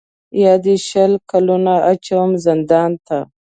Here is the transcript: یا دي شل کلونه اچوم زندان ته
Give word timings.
یا 0.43 0.53
دي 0.63 0.75
شل 0.87 1.11
کلونه 1.29 1.73
اچوم 1.91 2.29
زندان 2.45 2.91
ته 3.07 3.17